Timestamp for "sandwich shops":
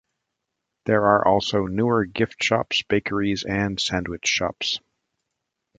3.79-4.79